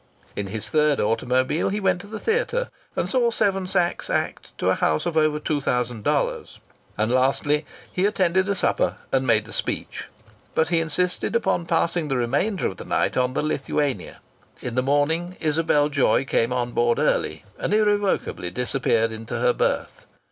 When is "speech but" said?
9.53-10.69